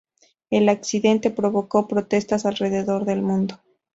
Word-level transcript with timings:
El 0.49 0.67
accidente 0.69 1.29
provocó 1.29 1.87
protestas 1.87 2.47
alrededor 2.47 3.05
del 3.05 3.21
mundo. 3.21 3.61